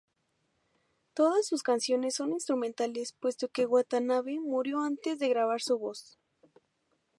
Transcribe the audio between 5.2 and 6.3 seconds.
grabar su voz.